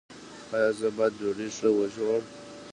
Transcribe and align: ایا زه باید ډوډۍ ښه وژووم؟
ایا 0.55 0.71
زه 0.79 0.87
باید 0.97 1.13
ډوډۍ 1.19 1.49
ښه 1.57 1.69
وژووم؟ 1.79 2.23